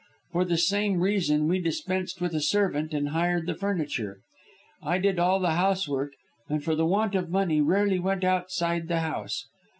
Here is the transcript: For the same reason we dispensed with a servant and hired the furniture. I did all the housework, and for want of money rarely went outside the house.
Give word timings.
For 0.31 0.45
the 0.45 0.57
same 0.57 0.99
reason 0.99 1.47
we 1.47 1.59
dispensed 1.59 2.21
with 2.21 2.33
a 2.33 2.39
servant 2.41 2.91
and 2.91 3.09
hired 3.09 3.45
the 3.45 3.53
furniture. 3.53 4.21
I 4.81 4.97
did 4.97 5.19
all 5.19 5.39
the 5.39 5.51
housework, 5.51 6.13
and 6.49 6.63
for 6.63 6.73
want 6.83 7.13
of 7.13 7.29
money 7.29 7.61
rarely 7.61 7.99
went 7.99 8.23
outside 8.23 8.87
the 8.87 9.01
house. 9.01 9.45